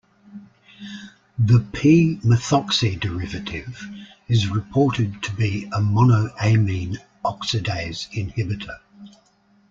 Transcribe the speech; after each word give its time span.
The 1.37 1.59
"p"-methoxy 1.59 2.99
derivative 2.99 3.79
is 4.27 4.47
reported 4.47 5.21
to 5.21 5.31
be 5.31 5.65
a 5.65 5.79
monoamine 5.79 6.97
oxidase 7.23 8.09
inhibitor. 8.11 8.79